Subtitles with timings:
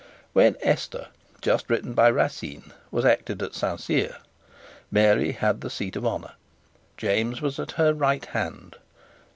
[0.33, 1.09] When Esther,
[1.43, 4.17] just written by Racine, was acted at Saint Cyr,
[4.89, 6.31] Mary had the seat of honour.
[6.97, 8.77] James was at her right hand.